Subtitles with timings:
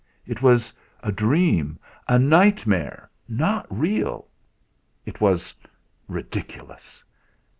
[0.25, 0.73] It was
[1.03, 4.29] a dream, a nightmare not real!
[5.05, 5.53] It was
[6.07, 7.03] ridiculous!